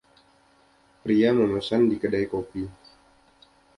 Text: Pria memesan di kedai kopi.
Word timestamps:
Pria 1.05 1.29
memesan 1.39 1.81
di 1.89 1.97
kedai 2.03 2.25
kopi. 2.33 2.63